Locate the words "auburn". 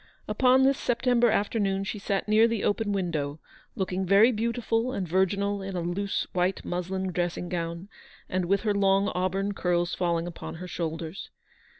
9.09-9.53